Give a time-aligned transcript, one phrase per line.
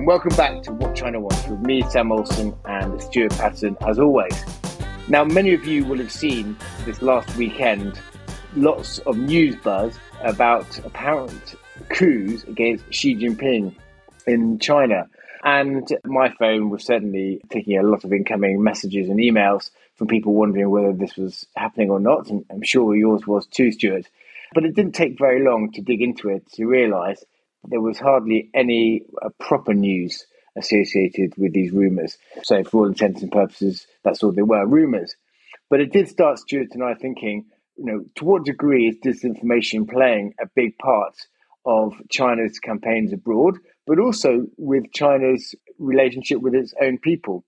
[0.00, 3.98] and welcome back to What China Wants with me, Sam Olsen, and Stewart Patterson, as
[3.98, 4.32] always.
[5.08, 6.56] Now, many of you will have seen
[6.86, 8.00] this last weekend
[8.56, 11.54] lots of news buzz about apparent
[11.90, 13.74] coups against Xi Jinping
[14.26, 15.06] in China.
[15.44, 20.32] And my phone was certainly taking a lot of incoming messages and emails from people
[20.32, 22.30] wondering whether this was happening or not.
[22.30, 24.06] And I'm sure yours was too, Stewart.
[24.54, 27.22] But it didn't take very long to dig into it to realise
[27.68, 32.18] there was hardly any uh, proper news associated with these rumours.
[32.42, 35.14] So, for all intents and purposes, that's all they were rumours.
[35.68, 37.46] But it did start Stewart and I thinking,
[37.76, 41.14] you know, to what degree is disinformation playing a big part
[41.64, 47.44] of China's campaigns abroad, but also with China's relationship with its own people?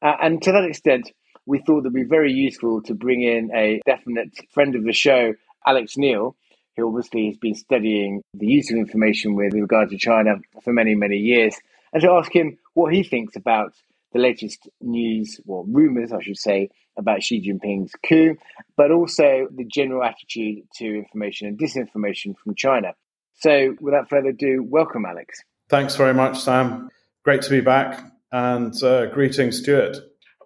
[0.00, 1.12] Uh, and to that extent,
[1.46, 5.34] we thought it'd be very useful to bring in a definite friend of the show,
[5.66, 6.36] Alex Neill,
[6.78, 10.94] who obviously has been studying the use of information with regard to China for many,
[10.94, 11.54] many years,
[11.92, 13.74] and to ask him what he thinks about
[14.12, 18.36] the latest news, or rumours, I should say, about Xi Jinping's coup,
[18.76, 22.94] but also the general attitude to information and disinformation from China.
[23.34, 25.42] So, without further ado, welcome, Alex.
[25.68, 26.88] Thanks very much, Sam.
[27.24, 29.98] Great to be back, and uh, greetings, Stewart.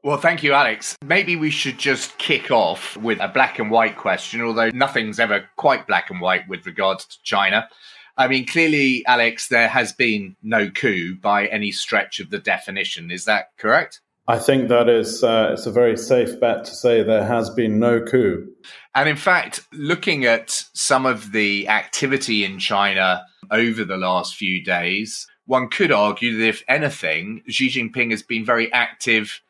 [0.04, 0.96] Well, thank you, Alex.
[1.04, 5.48] Maybe we should just kick off with a black and white question, although nothing's ever
[5.56, 7.68] quite black and white with regards to China.
[8.16, 13.12] I mean, clearly, Alex, there has been no coup by any stretch of the definition.
[13.12, 14.00] Is that correct?
[14.26, 17.78] I think that is uh, it's a very safe bet to say there has been
[17.78, 18.48] no coup.
[18.96, 24.64] And in fact, looking at some of the activity in China over the last few
[24.64, 29.40] days, one could argue that if anything, Xi Jinping has been very active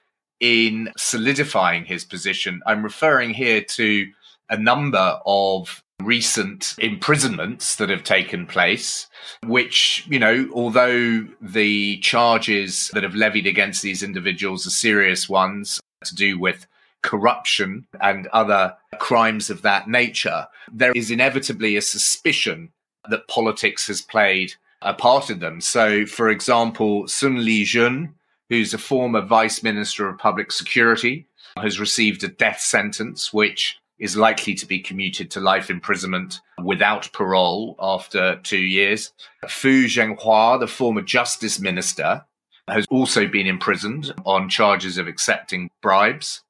[0.43, 2.61] in solidifying his position.
[2.67, 4.11] I'm referring here to
[4.51, 9.07] a number of recent imprisonments that have taken place,
[9.47, 15.81] which, you know, although the charges that have levied against these individuals are serious ones
[16.05, 16.67] to do with
[17.03, 22.73] corruption and other crimes of that nature, there is inevitably a suspicion
[23.09, 25.61] that politics has played a part in them.
[25.61, 28.15] So, for example, Sun Lijun,
[28.53, 31.27] who's a former Vice Minister of Public Security,
[31.57, 37.11] has received a death sentence, which is likely to be commuted to life imprisonment without
[37.15, 39.11] parole after two years.
[39.49, 42.27] Fu Zhenghua, the former Justice Minister,
[42.69, 46.43] has also been imprisoned on charges of accepting bribes.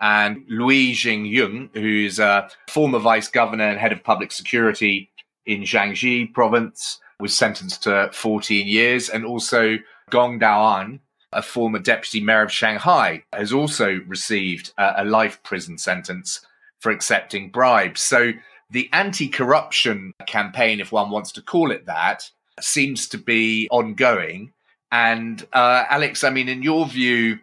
[0.00, 5.10] And Liu Xinyun, who is a former vice governor and head of public security
[5.44, 9.08] in Jiangxi province, was sentenced to 14 years.
[9.08, 9.78] And also
[10.08, 11.00] Gong Daoan,
[11.32, 16.44] a former deputy mayor of Shanghai, has also received a, a life prison sentence
[16.78, 18.02] for accepting bribes.
[18.02, 18.32] So
[18.70, 24.52] the anti corruption campaign, if one wants to call it that, seems to be ongoing.
[24.90, 27.38] And uh, Alex, I mean, in your view,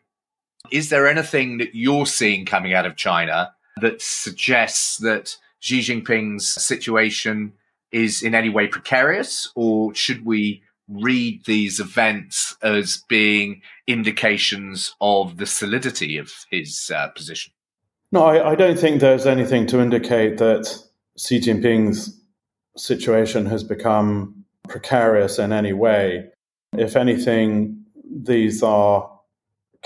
[0.72, 6.48] is there anything that you're seeing coming out of China that suggests that Xi Jinping's
[6.48, 7.54] situation
[7.92, 15.38] is in any way precarious, or should we read these events as being indications of
[15.38, 17.54] the solidity of his uh, position?
[18.12, 20.68] No, I, I, don't think there's anything to indicate that
[21.18, 22.20] Xi Jinping's
[22.76, 26.26] situation has become precarious in any way.
[26.74, 29.10] If anything, these are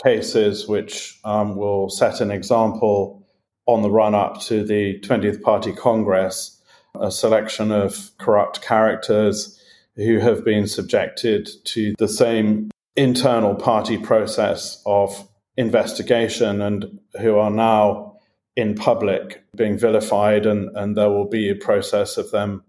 [0.02, 3.28] cases which um, will set an example
[3.66, 6.62] on the run up to the 20th Party Congress,
[7.00, 9.60] a selection of corrupt characters
[9.96, 15.28] who have been subjected to the same internal party process of
[15.58, 18.18] investigation and who are now
[18.56, 22.64] in public being vilified and, and there will be a process of them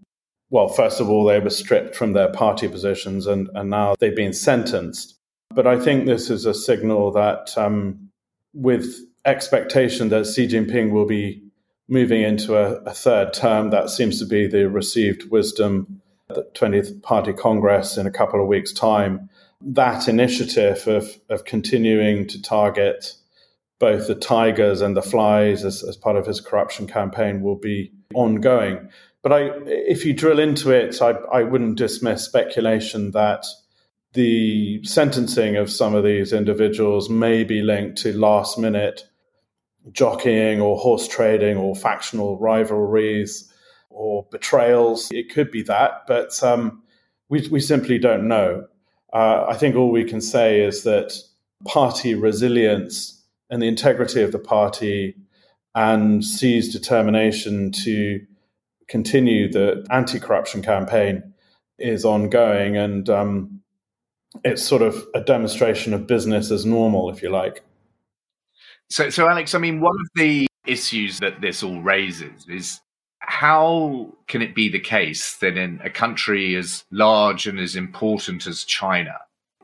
[0.49, 4.15] well first of all they were stripped from their party positions and, and now they've
[4.15, 5.15] been sentenced.
[5.53, 8.09] But i think this is a signal that um,
[8.53, 11.41] with expectation that xi jinping will be
[11.87, 17.01] moving into a, a third term that seems to be the received wisdom the 20th
[17.01, 19.29] Party Congress in a couple of weeks' time,
[19.61, 23.13] that initiative of, of continuing to target
[23.79, 27.91] both the tigers and the flies as, as part of his corruption campaign will be
[28.13, 28.89] ongoing.
[29.21, 33.45] But I, if you drill into it, I, I wouldn't dismiss speculation that
[34.13, 39.03] the sentencing of some of these individuals may be linked to last minute
[39.91, 43.51] jockeying or horse trading or factional rivalries
[43.95, 45.09] or betrayals.
[45.11, 46.83] It could be that, but um,
[47.29, 48.67] we, we simply don't know.
[49.13, 51.13] Uh, I think all we can say is that
[51.65, 55.15] party resilience and the integrity of the party
[55.73, 58.21] and Xi's determination to
[58.87, 61.33] continue the anti corruption campaign
[61.79, 62.77] is ongoing.
[62.77, 63.61] And um,
[64.43, 67.63] it's sort of a demonstration of business as normal, if you like.
[68.89, 72.81] So, so Alex, I mean, one of the issues that this all raises is
[73.27, 78.47] how can it be the case that in a country as large and as important
[78.47, 79.15] as China,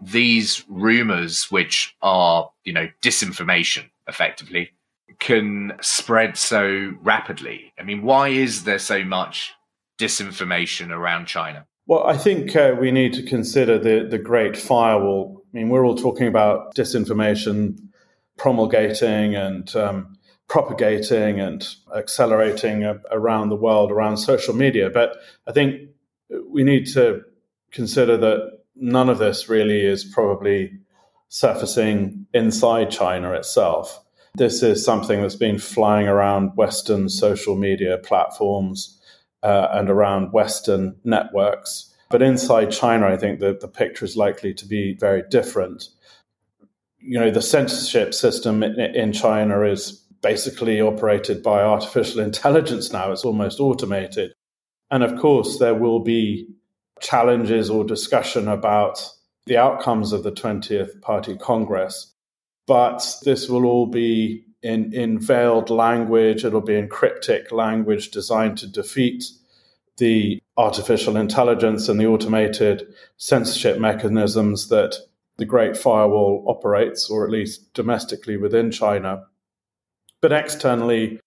[0.02, 4.72] these rumors, which are, you know, disinformation effectively,
[5.20, 7.74] can spread so rapidly?
[7.80, 9.54] I mean, why is there so much
[10.00, 11.66] disinformation around China?
[11.88, 15.44] Well, I think uh, we need to consider the, the great firewall.
[15.54, 17.78] I mean, we're all talking about disinformation
[18.38, 20.16] promulgating and um,
[20.52, 21.66] propagating and
[21.96, 24.90] accelerating around the world around social media.
[24.90, 25.16] But
[25.48, 25.90] I think
[26.50, 27.22] we need to
[27.72, 30.78] consider that none of this really is probably
[31.30, 33.98] surfacing inside China itself.
[34.36, 39.00] This is something that's been flying around Western social media platforms
[39.44, 41.96] uh, and around Western networks.
[42.10, 45.88] But inside China, I think that the picture is likely to be very different.
[47.00, 53.12] You know, the censorship system in China is basically operated by artificial intelligence now.
[53.12, 54.34] It's almost automated.
[54.90, 56.48] And of course, there will be
[57.00, 59.04] challenges or discussion about
[59.46, 62.14] the outcomes of the 20th Party Congress.
[62.68, 68.58] But this will all be in, in veiled language, it'll be in cryptic language designed
[68.60, 69.24] to defeat
[69.98, 72.88] the artificial intelligence and the automated
[73.18, 74.96] censorship mechanisms that
[75.38, 79.24] the Great Firewall operates, or at least domestically within China.
[80.22, 81.20] But externally,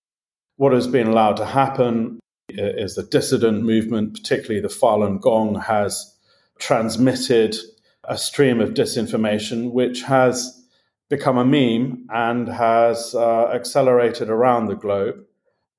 [0.56, 6.14] what has been allowed to happen is the dissident movement, particularly the Falun Gong, has
[6.58, 7.56] transmitted
[8.04, 10.62] a stream of disinformation which has
[11.10, 15.24] become a meme and has uh, accelerated around the globe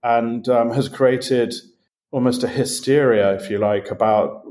[0.03, 1.53] and um, has created
[2.11, 4.43] almost a hysteria, if you like, about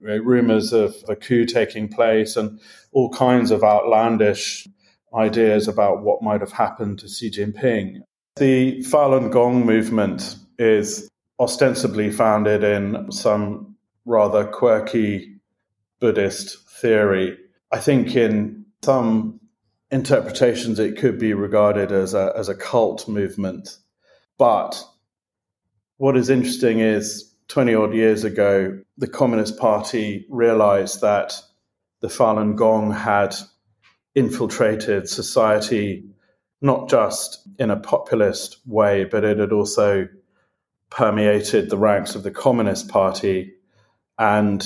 [0.00, 2.60] rumors of a coup taking place and
[2.92, 4.68] all kinds of outlandish
[5.16, 8.02] ideas about what might have happened to Xi Jinping.
[8.36, 11.08] The Falun Gong movement is
[11.38, 15.40] ostensibly founded in some rather quirky
[16.00, 17.36] Buddhist theory.
[17.72, 19.40] I think in some
[19.90, 23.78] interpretations it could be regarded as a, as a cult movement.
[24.38, 24.82] But
[25.96, 31.34] what is interesting is 20 odd years ago, the Communist Party realized that
[32.00, 33.34] the Falun Gong had
[34.14, 36.04] infiltrated society,
[36.60, 40.08] not just in a populist way, but it had also
[40.90, 43.52] permeated the ranks of the Communist Party.
[44.18, 44.64] And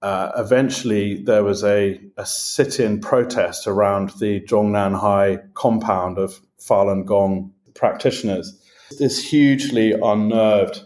[0.00, 7.04] uh, eventually, there was a, a sit in protest around the Zhongnanhai compound of Falun
[7.04, 8.58] Gong practitioners.
[8.98, 10.82] This hugely unnerved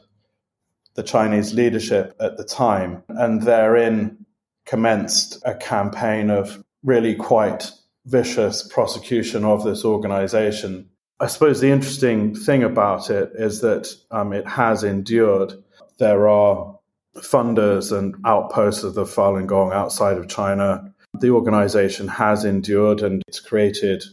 [0.95, 4.27] the Chinese leadership at the time, and therein
[4.65, 7.71] commenced a campaign of really quite
[8.07, 10.89] vicious prosecution of this organization.
[11.19, 15.53] I suppose the interesting thing about it is that um, it has endured.
[15.99, 16.79] There are
[17.17, 20.95] funders and outposts of the Falun Gong outside of China.
[21.19, 24.05] The organization has endured and it's created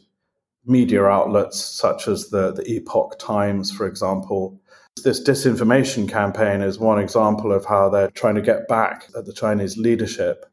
[0.66, 4.60] media outlets such as the, the Epoch Times, for example.
[5.04, 9.34] This disinformation campaign is one example of how they're trying to get back at the
[9.34, 10.46] Chinese leadership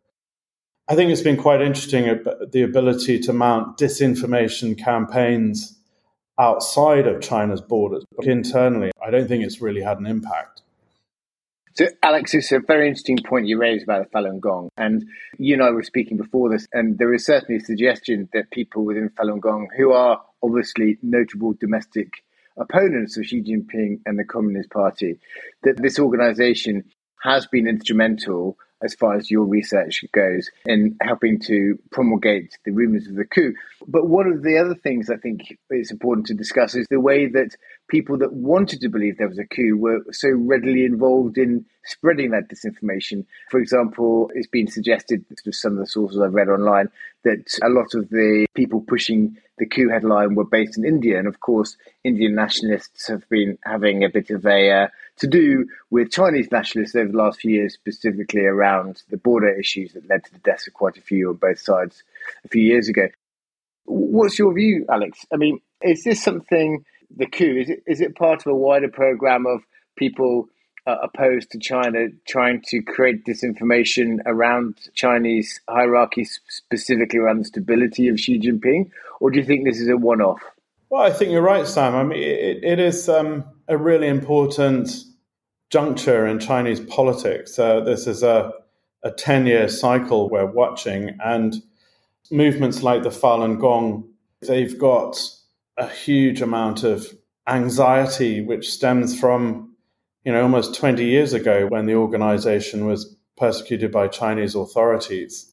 [0.90, 2.06] I think it's been quite interesting
[2.50, 5.78] the ability to mount disinformation campaigns
[6.36, 10.62] outside of China's borders, but internally, I don't think it's really had an impact.
[11.74, 14.68] So, Alex, it's a very interesting point you raised about the Falun Gong.
[14.76, 15.04] And
[15.38, 18.84] you and I were speaking before this, and there is certainly a suggestion that people
[18.84, 22.24] within Falun Gong, who are obviously notable domestic
[22.56, 25.20] opponents of Xi Jinping and the Communist Party,
[25.62, 26.82] that this organization
[27.22, 33.06] has been instrumental as far as your research goes in helping to promulgate the rumors
[33.06, 33.54] of the coup.
[33.86, 37.26] But one of the other things I think is important to discuss is the way
[37.26, 37.56] that
[37.90, 42.30] people that wanted to believe there was a coup were so readily involved in spreading
[42.30, 43.26] that disinformation.
[43.50, 46.88] For example, it's been suggested through some of the sources I've read online
[47.24, 51.18] that a lot of the people pushing the coup headline were based in India.
[51.18, 55.66] And of course, Indian nationalists have been having a bit of a uh, to do
[55.90, 60.24] with Chinese nationalists over the last few years, specifically around the border issues that led
[60.24, 62.02] to the deaths of quite a few on both sides
[62.44, 63.08] a few years ago.
[63.84, 65.26] What's your view, Alex?
[65.32, 66.84] I mean, is this something,
[67.16, 69.62] the coup, is it, is it part of a wider program of
[69.96, 70.48] people
[70.86, 78.08] uh, opposed to China trying to create disinformation around Chinese hierarchy, specifically around the stability
[78.08, 78.90] of Xi Jinping?
[79.20, 80.40] Or do you think this is a one off?
[80.88, 81.94] Well, I think you're right, Sam.
[81.94, 84.90] I mean, it, it is um, a really important
[85.68, 87.58] juncture in Chinese politics.
[87.58, 88.52] Uh, this is a
[89.02, 91.16] a 10 year cycle we're watching.
[91.24, 91.62] And
[92.30, 94.08] movements like the Falun Gong,
[94.42, 95.18] they've got
[95.80, 97.06] a huge amount of
[97.48, 99.74] anxiety, which stems from,
[100.24, 105.52] you know, almost 20 years ago when the organization was persecuted by Chinese authorities.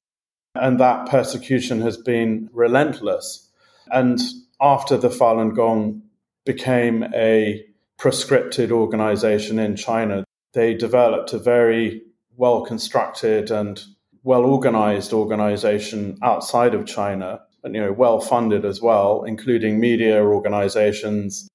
[0.53, 3.50] And that persecution has been relentless.
[3.91, 4.19] And
[4.60, 6.01] after the Falun Gong
[6.46, 7.63] became a
[7.98, 12.01] proscripted organization in China, they developed a very
[12.36, 13.84] well constructed and
[14.24, 21.48] well organized organization outside of China, you know, well funded as well, including media organizations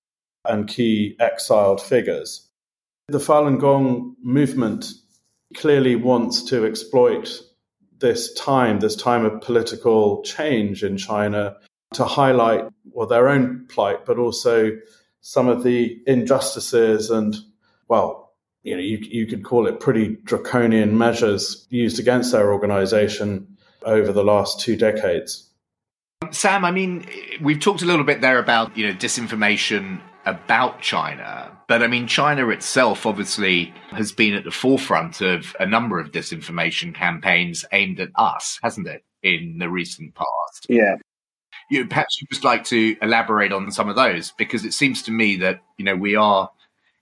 [0.44, 2.48] and key exiled figures.
[3.08, 4.92] The Falun Gong movement
[5.54, 7.40] clearly wants to exploit
[7.98, 11.56] this time, this time of political change in China,
[11.94, 14.72] to highlight well their own plight, but also
[15.20, 17.36] some of the injustices and
[17.88, 18.32] well,
[18.62, 24.12] you know, you, you could call it pretty draconian measures used against their organization over
[24.12, 25.48] the last two decades.
[26.32, 27.06] Sam, I mean,
[27.40, 32.06] we've talked a little bit there about you know disinformation about China, but I mean,
[32.06, 38.00] China itself obviously has been at the forefront of a number of disinformation campaigns aimed
[38.00, 40.66] at us, hasn't it, in the recent past?
[40.68, 40.96] Yeah.
[41.70, 45.10] You perhaps you'd just like to elaborate on some of those because it seems to
[45.10, 46.50] me that you know we are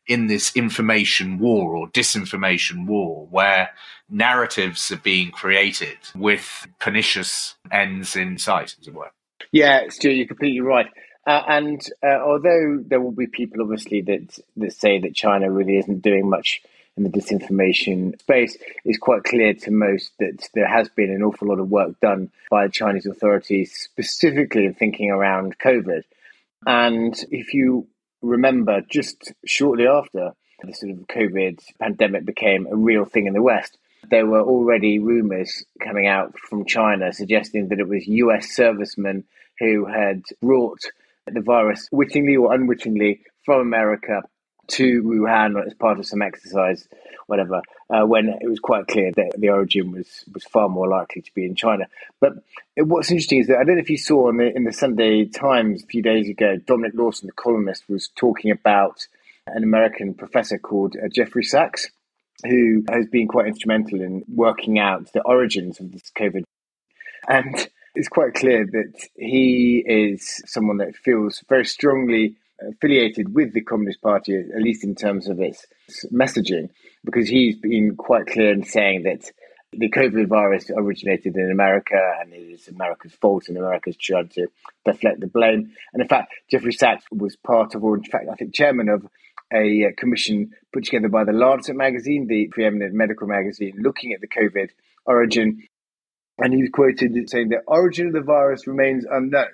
[0.07, 3.71] in this information war or disinformation war where
[4.09, 9.13] narratives are being created with pernicious ends in sight, as it were.
[9.53, 10.87] Yeah, Stewart, you're completely right.
[11.27, 15.77] Uh, and uh, although there will be people, obviously, that that say that China really
[15.79, 16.63] isn't doing much
[16.97, 21.49] in the disinformation space, it's quite clear to most that there has been an awful
[21.49, 26.03] lot of work done by the Chinese authorities, specifically in thinking around COVID.
[26.67, 27.87] And if you
[28.23, 33.43] remember, just shortly after the sort of COVID pandemic became a real thing in the
[33.43, 33.79] West,
[34.11, 39.25] there were already rumors coming out from China suggesting that it was US servicemen
[39.61, 40.81] who had brought
[41.27, 44.23] the virus wittingly or unwittingly from America
[44.69, 46.87] to Wuhan as part of some exercise,
[47.27, 51.23] whatever, uh, when it was quite clear that the origin was, was far more likely
[51.23, 51.87] to be in China.
[52.21, 52.35] But
[52.77, 55.25] what's interesting is that I don't know if you saw in the, in the Sunday
[55.27, 59.07] Times a few days ago, Dominic Lawson, the columnist, was talking about
[59.47, 61.91] an American professor called uh, Jeffrey Sachs,
[62.45, 66.45] who has been quite instrumental in working out the origins of this COVID.
[67.29, 72.37] And it's quite clear that he is someone that feels very strongly
[72.69, 75.67] affiliated with the Communist Party, at least in terms of its
[76.13, 76.69] messaging,
[77.05, 79.31] because he's been quite clear in saying that
[79.73, 84.49] the COVID virus originated in America and it is America's fault and America's trying to
[84.85, 85.73] deflect the blame.
[85.93, 89.07] And in fact, Jeffrey Sachs was part of, or in fact, I think chairman of
[89.53, 94.21] a uh, commission put together by the Lancet magazine, the preeminent medical magazine, looking at
[94.21, 94.71] the COVID
[95.07, 95.63] origin
[96.41, 99.49] and he was quoted saying the origin of the virus remains unknown.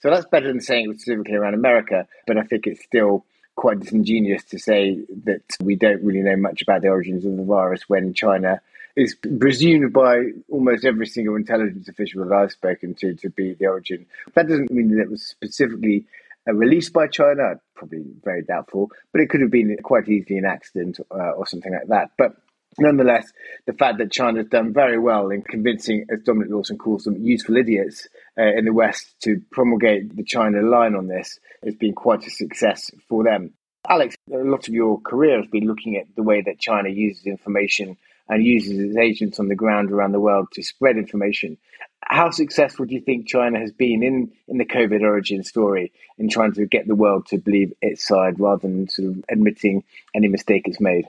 [0.00, 3.24] So that's better than saying it was specifically around America, but I think it's still
[3.54, 7.44] quite disingenuous to say that we don't really know much about the origins of the
[7.44, 8.60] virus when China
[8.96, 13.66] is presumed by almost every single intelligence official that I've spoken to to be the
[13.66, 14.06] origin.
[14.34, 16.06] That doesn't mean that it was specifically
[16.48, 20.44] uh, released by China, probably very doubtful, but it could have been quite easily an
[20.44, 22.10] accident uh, or something like that.
[22.18, 22.36] But
[22.78, 23.30] Nonetheless,
[23.66, 27.56] the fact that China's done very well in convincing, as Dominic Lawson calls them, useful
[27.56, 32.26] idiots uh, in the West to promulgate the China line on this has been quite
[32.26, 33.52] a success for them.
[33.88, 37.26] Alex, a lot of your career has been looking at the way that China uses
[37.26, 37.96] information
[38.28, 41.58] and uses its agents on the ground around the world to spread information.
[42.00, 46.28] How successful do you think China has been in, in the COVID origin story in
[46.28, 50.28] trying to get the world to believe its side rather than sort of admitting any
[50.28, 51.06] mistake it's made?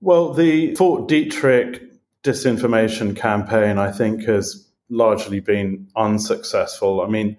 [0.00, 1.82] Well, the Fort Detrick
[2.22, 7.00] disinformation campaign, I think, has largely been unsuccessful.
[7.00, 7.38] I mean,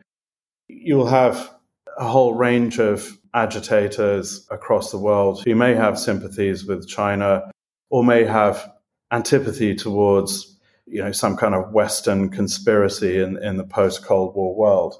[0.68, 1.54] you'll have
[1.98, 7.52] a whole range of agitators across the world who may have sympathies with China
[7.90, 8.72] or may have
[9.12, 14.56] antipathy towards you know some kind of western conspiracy in, in the post cold war
[14.56, 14.96] world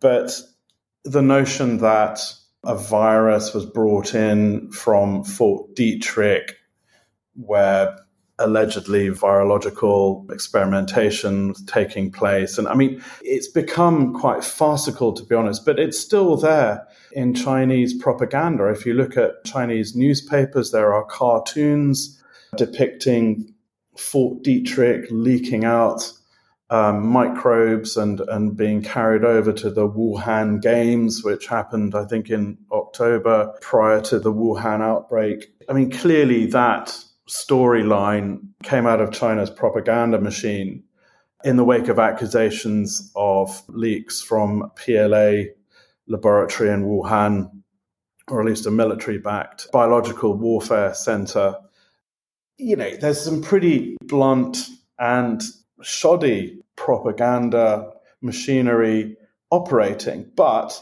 [0.00, 0.40] but
[1.04, 2.20] the notion that
[2.64, 6.52] a virus was brought in from fort detrick
[7.36, 7.98] where
[8.38, 12.58] allegedly virological experimentation was taking place.
[12.58, 17.34] And I mean, it's become quite farcical, to be honest, but it's still there in
[17.34, 18.66] Chinese propaganda.
[18.66, 22.22] If you look at Chinese newspapers, there are cartoons
[22.56, 23.54] depicting
[23.96, 26.12] Fort Detrick leaking out
[26.68, 32.28] um, microbes and, and being carried over to the Wuhan Games, which happened, I think,
[32.28, 35.46] in October prior to the Wuhan outbreak.
[35.68, 40.82] I mean, clearly that storyline came out of China's propaganda machine
[41.44, 45.42] in the wake of accusations of leaks from PLA
[46.08, 47.50] laboratory in Wuhan,
[48.28, 51.56] or at least a military backed biological warfare center.
[52.58, 54.58] You know, there's some pretty blunt
[54.98, 55.42] and
[55.82, 57.90] shoddy propaganda
[58.22, 59.16] machinery
[59.50, 60.30] operating.
[60.36, 60.80] But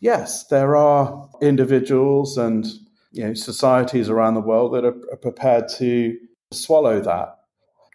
[0.00, 2.66] yes, there are individuals and
[3.14, 6.18] you know, societies around the world that are, are prepared to
[6.52, 7.38] swallow that.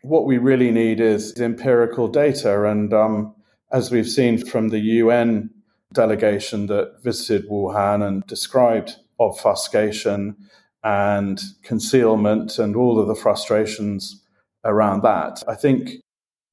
[0.01, 2.65] What we really need is empirical data.
[2.65, 3.35] And um,
[3.71, 5.49] as we've seen from the UN
[5.93, 10.37] delegation that visited Wuhan and described obfuscation
[10.83, 14.23] and concealment and all of the frustrations
[14.63, 15.91] around that, I think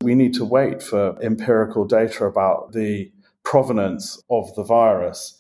[0.03, 3.13] we need to wait for empirical data about the
[3.45, 5.36] provenance of the virus.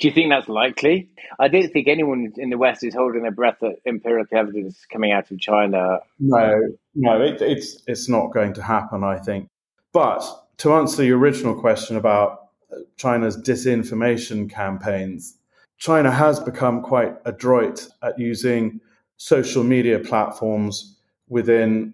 [0.00, 1.10] Do you think that's likely?
[1.38, 5.12] I don't think anyone in the West is holding their breath at empirical evidence coming
[5.12, 6.00] out of China.
[6.18, 9.04] No, no, it, it's it's not going to happen.
[9.04, 9.48] I think.
[9.92, 10.24] But
[10.58, 15.36] to answer your original question about uh, China's disinformation campaigns,
[15.76, 18.80] China has become quite adroit at using
[19.18, 20.96] social media platforms
[21.28, 21.92] within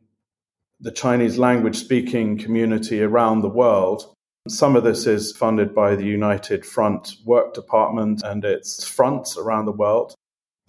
[0.78, 4.15] the Chinese language speaking community around the world
[4.48, 9.66] some of this is funded by the United Front Work Department and its fronts around
[9.66, 10.14] the world.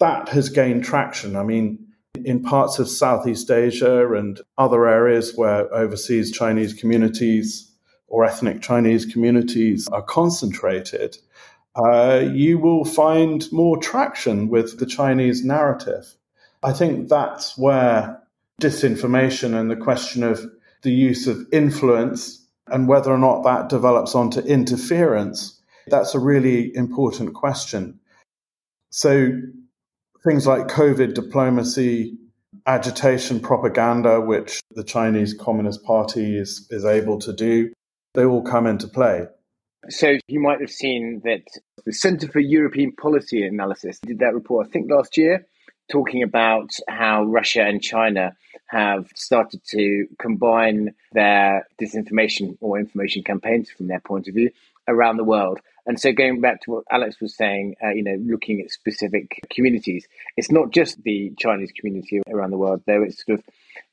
[0.00, 1.36] That has gained traction.
[1.36, 1.86] I mean,
[2.24, 7.70] in parts of Southeast Asia and other areas where overseas Chinese communities
[8.06, 11.16] or ethnic Chinese communities are concentrated,
[11.76, 16.14] uh, you will find more traction with the Chinese narrative.
[16.62, 18.20] I think that's where
[18.60, 20.44] disinformation and the question of
[20.82, 22.37] the use of influence
[22.70, 28.00] and whether or not that develops onto interference, that's a really important question.
[28.90, 29.30] So,
[30.24, 32.16] things like COVID diplomacy,
[32.66, 37.72] agitation propaganda, which the Chinese Communist Party is, is able to do,
[38.14, 39.26] they all come into play.
[39.88, 41.42] So, you might have seen that
[41.84, 45.46] the Center for European Policy Analysis did that report, I think, last year,
[45.90, 53.70] talking about how Russia and China have started to combine their disinformation or information campaigns
[53.70, 54.50] from their point of view
[54.86, 55.60] around the world.
[55.86, 59.40] And so, going back to what Alex was saying, uh, you know, looking at specific
[59.50, 63.02] communities, it's not just the Chinese community around the world, though.
[63.02, 63.44] It's sort of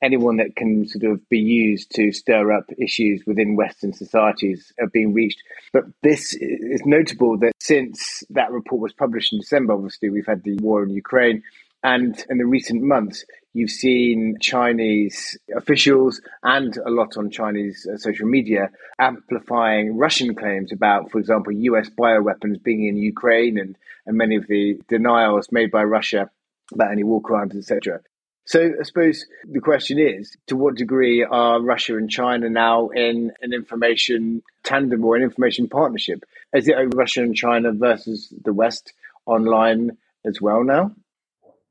[0.01, 4.87] anyone that can sort of be used to stir up issues within Western societies are
[4.87, 5.41] being reached.
[5.71, 10.43] But this is notable that since that report was published in December, obviously, we've had
[10.43, 11.43] the war in Ukraine.
[11.85, 17.95] And in the recent months, you've seen Chinese officials and a lot on Chinese uh,
[17.97, 24.17] social media amplifying Russian claims about, for example, US bioweapons being in Ukraine and, and
[24.17, 26.31] many of the denials made by Russia
[26.73, 27.99] about any war crimes, etc.
[28.45, 33.31] So I suppose the question is, to what degree are Russia and China now in
[33.43, 36.23] an information tandem or an information partnership?
[36.51, 38.93] Is it a Russia and China versus the West
[39.27, 40.95] online as well now?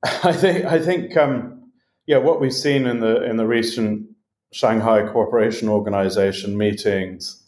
[0.22, 1.70] I think I think um,
[2.06, 4.06] yeah, what we've seen in the in the recent
[4.52, 7.42] Shanghai Cooperation Organization meetings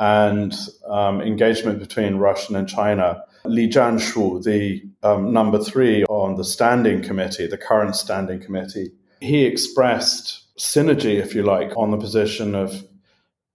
[0.00, 0.52] and
[0.88, 3.22] um, engagement between Russia and China.
[3.44, 9.44] Li Zhanshu, the um, number three on the standing committee, the current standing committee, he
[9.44, 12.84] expressed synergy, if you like, on the position of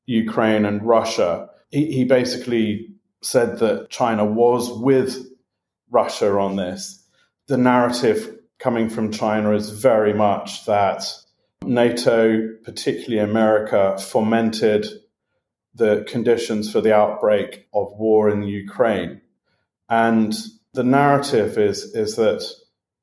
[0.05, 1.49] Ukraine and Russia.
[1.71, 2.89] He, he basically
[3.21, 5.27] said that China was with
[5.89, 6.98] Russia on this
[7.49, 11.03] the narrative coming from China is very much that
[11.65, 14.85] NATO, particularly America, fomented
[15.73, 19.21] the conditions for the outbreak of war in Ukraine.
[19.89, 20.33] And
[20.73, 22.45] the narrative is, is that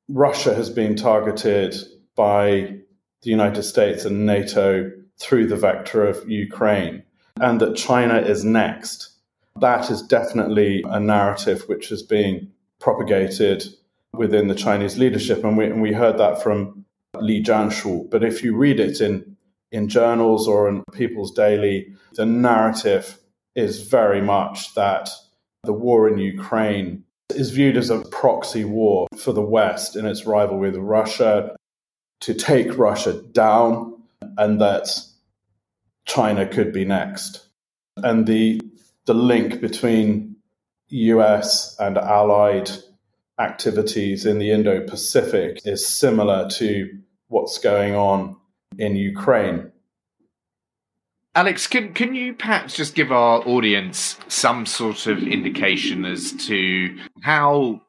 [0.07, 1.75] Russia has been targeted
[2.15, 2.77] by
[3.23, 7.03] the United States and NATO through the vector of Ukraine,
[7.41, 9.09] and that China is next.
[9.59, 13.65] That is definitely a narrative which is being propagated
[14.13, 16.85] within the Chinese leadership, and we, and we heard that from
[17.19, 18.09] Li Zhanshu.
[18.09, 19.37] But if you read it in
[19.71, 23.19] in journals or in People's Daily, the narrative
[23.55, 25.09] is very much that
[25.63, 27.03] the war in Ukraine
[27.35, 31.53] is viewed as a proxy war for the West in its rivalry with Russia
[32.21, 34.01] to take Russia down,
[34.37, 34.89] and that
[36.05, 37.47] China could be next.
[37.97, 38.61] And the
[39.05, 40.35] the link between
[40.89, 42.69] US and allied
[43.39, 48.35] activities in the Indo Pacific is similar to what's going on
[48.77, 49.71] in Ukraine.
[51.35, 56.97] Alex, can, can you perhaps just give our audience some sort of indication as to
[57.21, 57.79] how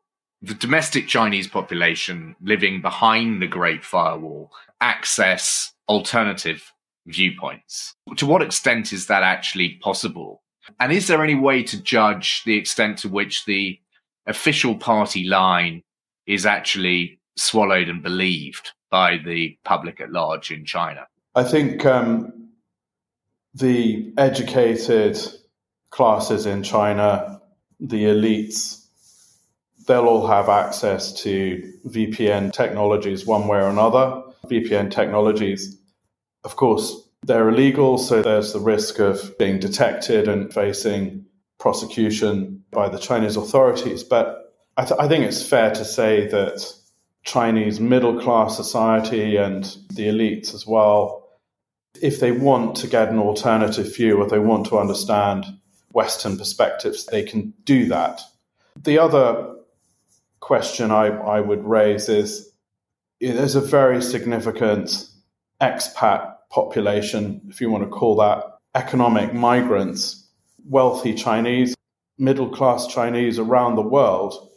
[0.42, 6.74] the domestic Chinese population living behind the Great Firewall access alternative
[7.06, 7.94] viewpoints?
[8.16, 10.42] To what extent is that actually possible?
[10.78, 13.80] And is there any way to judge the extent to which the
[14.28, 15.82] official party line
[16.26, 21.06] is actually swallowed and believed by the public at large in China?
[21.34, 22.50] I think um,
[23.54, 25.18] the educated
[25.90, 27.40] classes in China,
[27.80, 28.86] the elites,
[29.86, 34.22] they'll all have access to VPN technologies one way or another.
[34.46, 35.78] VPN technologies,
[36.44, 41.24] of course, they're illegal, so there's the risk of being detected and facing
[41.58, 44.04] prosecution by the Chinese authorities.
[44.04, 46.72] But I, th- I think it's fair to say that
[47.24, 51.28] Chinese middle class society and the elites as well,
[52.00, 55.44] if they want to get an alternative view, or they want to understand
[55.92, 58.20] Western perspectives, they can do that.
[58.84, 59.56] The other
[60.40, 62.52] question I, I would raise is
[63.20, 65.08] there's a very significant
[65.60, 68.44] expat population, if you want to call that
[68.74, 70.27] economic migrants,
[70.68, 71.74] wealthy Chinese,
[72.18, 74.50] middle class Chinese around the world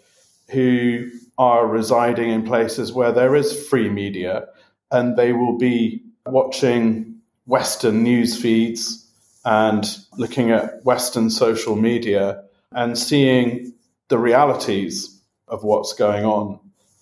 [0.50, 4.46] who are residing in places where there is free media
[4.92, 9.08] and they will be watching Western news feeds
[9.46, 12.44] and looking at Western social media
[12.74, 13.74] and seeing
[14.10, 16.60] the realities of what's going on.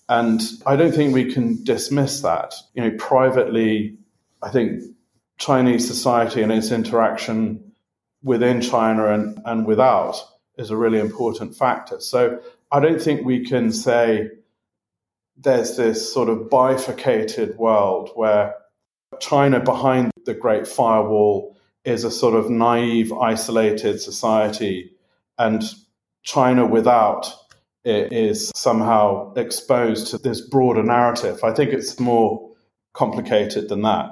[0.08, 2.54] And I don't think we can dismiss that.
[2.74, 3.96] You know, privately,
[4.42, 4.82] I think
[5.38, 7.69] Chinese society and its interaction
[8.22, 10.16] within China and, and without
[10.58, 12.00] is a really important factor.
[12.00, 14.28] So I don't think we can say
[15.36, 18.54] there's this sort of bifurcated world where
[19.20, 24.92] China behind the Great Firewall is a sort of naive, isolated society,
[25.38, 25.62] and
[26.22, 27.32] China without
[27.84, 31.42] it is somehow exposed to this broader narrative.
[31.42, 32.50] I think it's more
[32.92, 34.10] complicated than that.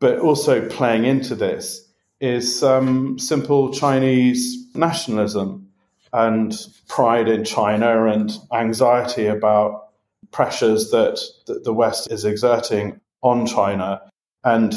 [0.00, 1.87] But also playing into this
[2.20, 5.68] is um, simple Chinese nationalism
[6.12, 6.54] and
[6.88, 9.88] pride in China and anxiety about
[10.30, 11.20] pressures that,
[11.64, 14.02] the West is exerting on China.
[14.44, 14.74] And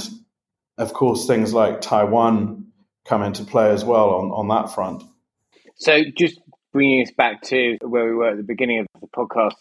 [0.77, 2.67] of course, things like Taiwan
[3.05, 5.03] come into play as well on, on that front.
[5.75, 6.39] So, just
[6.71, 9.55] bringing us back to where we were at the beginning of the podcast,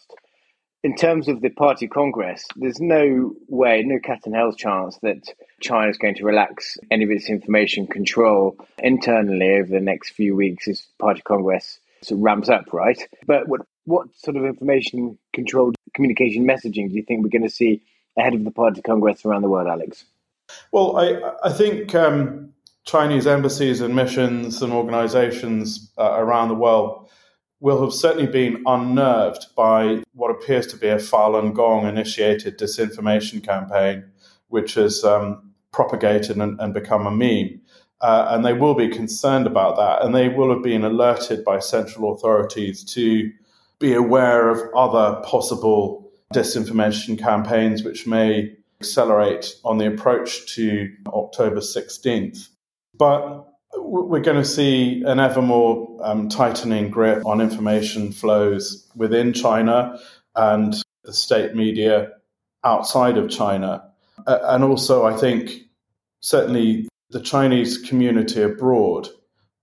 [0.83, 5.33] in terms of the party congress, there's no way, no cat and hell's chance that
[5.59, 10.35] China is going to relax any of its information control internally over the next few
[10.35, 12.99] weeks as party congress sort of ramps up, right?
[13.27, 17.49] But what what sort of information controlled communication messaging do you think we're going to
[17.49, 17.81] see
[18.17, 20.05] ahead of the party congress around the world, Alex?
[20.71, 22.53] Well, I I think um,
[22.85, 27.07] Chinese embassies and missions and organizations uh, around the world
[27.61, 33.41] will have certainly been unnerved by what appears to be a Falun Gong initiated disinformation
[33.43, 34.03] campaign,
[34.49, 37.61] which has um, propagated and, and, become a meme.
[38.01, 40.03] Uh, and they will be concerned about that.
[40.03, 43.31] And they will have been alerted by central authorities to
[43.79, 51.59] be aware of other possible disinformation campaigns which may accelerate on the approach to October
[51.59, 52.47] 16th.
[52.97, 59.33] But we're going to see an ever more um, tightening grip on information flows within
[59.33, 59.99] China
[60.35, 62.09] and the state media
[62.63, 63.83] outside of China.
[64.25, 65.51] Uh, and also, I think
[66.19, 69.09] certainly the Chinese community abroad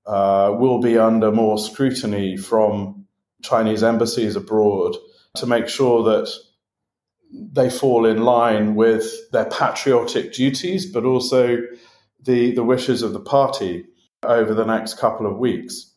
[0.06, 3.06] uh, will be under more scrutiny from
[3.42, 4.96] Chinese embassies abroad
[5.36, 6.32] to make sure that
[7.30, 11.58] they fall in line with their patriotic duties, but also
[12.22, 13.84] the, the wishes of the party
[14.22, 15.92] over the next couple of weeks.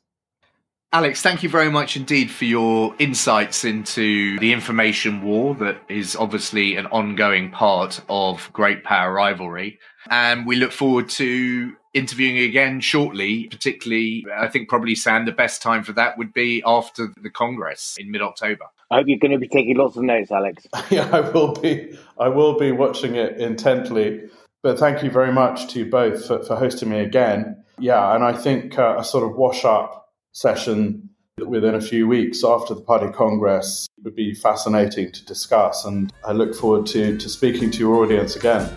[0.93, 6.17] Alex, thank you very much indeed for your insights into the information war that is
[6.17, 9.79] obviously an ongoing part of great power rivalry.
[10.09, 15.61] And we look forward to interviewing again shortly, particularly, I think probably, Sam, the best
[15.61, 18.65] time for that would be after the Congress in mid October.
[18.89, 20.67] I hope you're going to be taking lots of notes, Alex.
[20.89, 21.97] yeah, I will be.
[22.19, 24.29] I will be watching it intently.
[24.61, 27.60] But thank you very much to you both for, for hosting me again.
[27.81, 32.43] Yeah, and I think uh, a sort of wash up session within a few weeks
[32.43, 35.83] after the party congress would be fascinating to discuss.
[35.83, 38.71] And I look forward to, to speaking to your audience again.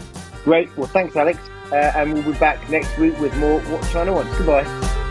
[0.44, 0.74] Great.
[0.76, 1.38] Well, thanks, Alex.
[1.70, 4.36] Uh, and we'll be back next week with more What China Wants.
[4.38, 5.02] Goodbye.